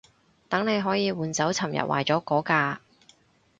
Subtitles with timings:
[0.49, 2.81] 等你可以換走尋日壞咗嗰架